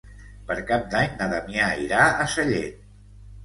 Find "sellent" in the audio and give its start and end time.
2.35-2.85